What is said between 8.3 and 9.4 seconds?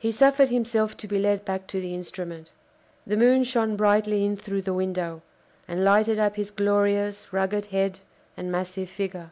and massive figure.